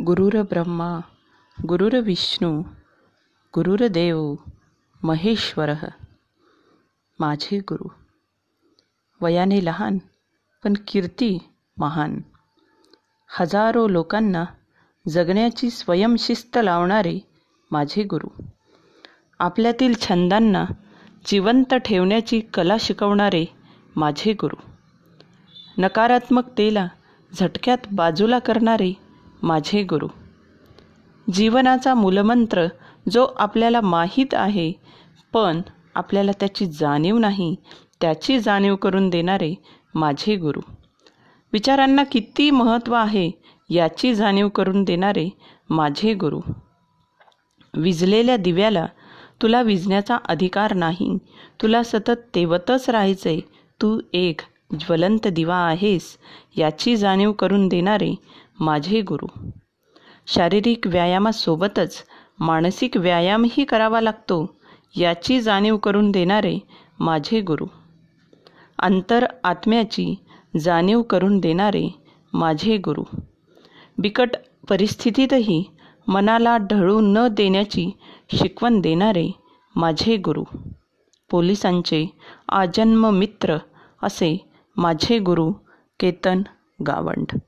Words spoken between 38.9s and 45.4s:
देणारे माझे गुरु. विचारांना किती महत्त्व आहे याची जाणीव करून देणारे